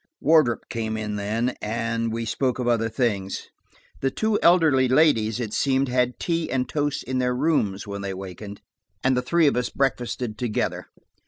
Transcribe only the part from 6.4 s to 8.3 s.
and toast in their rooms when they